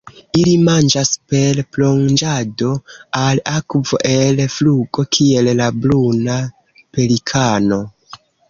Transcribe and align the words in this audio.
Ili 0.37 0.53
manĝas 0.67 1.11
per 1.33 1.59
plonĝado 1.75 2.71
al 3.21 3.43
akvo 3.59 4.01
el 4.15 4.43
flugo, 4.57 5.07
kiel 5.19 5.53
la 5.63 5.71
Bruna 5.85 6.43
pelikano. 6.97 7.83